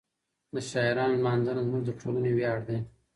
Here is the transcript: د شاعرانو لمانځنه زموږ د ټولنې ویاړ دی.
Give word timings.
د 0.53 0.55
شاعرانو 0.69 1.17
لمانځنه 1.19 1.61
زموږ 1.67 1.83
د 1.85 1.91
ټولنې 1.99 2.31
ویاړ 2.37 2.59
دی. 2.67 2.77